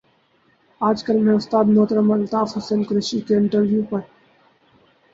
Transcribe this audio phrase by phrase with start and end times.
[0.81, 3.99] آج کل میں استاد محترم الطاف حسن قریشی کے انٹرویوز پر